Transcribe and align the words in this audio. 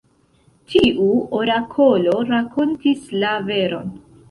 Tiu 0.71 1.09
orakolo 1.41 2.17
rakontis 2.33 3.07
la 3.21 3.37
veron. 3.53 3.97